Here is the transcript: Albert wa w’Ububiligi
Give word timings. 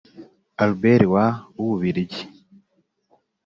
Albert 0.63 1.05
wa 1.13 1.25
w’Ububiligi 1.57 2.21